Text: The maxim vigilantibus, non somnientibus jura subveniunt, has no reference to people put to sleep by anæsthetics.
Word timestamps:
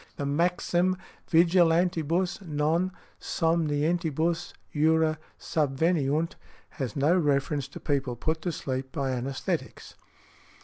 The 0.15 0.25
maxim 0.25 0.97
vigilantibus, 1.29 2.41
non 2.41 2.91
somnientibus 3.19 4.51
jura 4.73 5.19
subveniunt, 5.39 6.31
has 6.69 6.95
no 6.95 7.15
reference 7.15 7.67
to 7.67 7.79
people 7.79 8.15
put 8.15 8.41
to 8.41 8.51
sleep 8.51 8.91
by 8.91 9.11
anæsthetics. 9.11 9.93